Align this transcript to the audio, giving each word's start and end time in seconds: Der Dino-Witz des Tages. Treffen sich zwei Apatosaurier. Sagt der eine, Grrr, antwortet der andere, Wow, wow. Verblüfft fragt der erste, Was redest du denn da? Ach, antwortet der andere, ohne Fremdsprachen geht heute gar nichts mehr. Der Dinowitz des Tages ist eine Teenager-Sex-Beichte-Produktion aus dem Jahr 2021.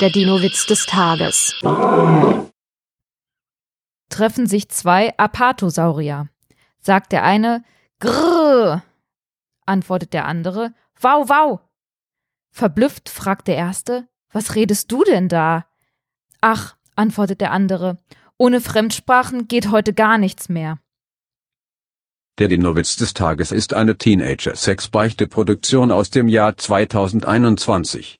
Der 0.00 0.10
Dino-Witz 0.10 0.66
des 0.66 0.84
Tages. 0.84 1.54
Treffen 4.10 4.46
sich 4.46 4.68
zwei 4.68 5.16
Apatosaurier. 5.16 6.28
Sagt 6.80 7.12
der 7.12 7.24
eine, 7.24 7.64
Grrr, 8.00 8.82
antwortet 9.64 10.12
der 10.12 10.26
andere, 10.26 10.74
Wow, 11.00 11.30
wow. 11.30 11.60
Verblüfft 12.50 13.08
fragt 13.08 13.48
der 13.48 13.56
erste, 13.56 14.06
Was 14.32 14.54
redest 14.54 14.92
du 14.92 15.02
denn 15.02 15.28
da? 15.30 15.64
Ach, 16.42 16.76
antwortet 16.94 17.40
der 17.40 17.52
andere, 17.52 17.96
ohne 18.36 18.60
Fremdsprachen 18.60 19.48
geht 19.48 19.70
heute 19.70 19.94
gar 19.94 20.18
nichts 20.18 20.50
mehr. 20.50 20.78
Der 22.38 22.48
Dinowitz 22.48 22.96
des 22.96 23.14
Tages 23.14 23.50
ist 23.50 23.72
eine 23.72 23.96
Teenager-Sex-Beichte-Produktion 23.96 25.90
aus 25.90 26.10
dem 26.10 26.28
Jahr 26.28 26.54
2021. 26.58 28.14